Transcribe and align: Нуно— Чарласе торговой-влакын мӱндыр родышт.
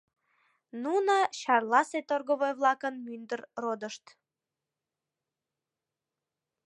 Нуно— 0.83 1.15
Чарласе 1.39 1.99
торговой-влакын 2.09 2.95
мӱндыр 3.05 3.41
родышт. 3.63 4.05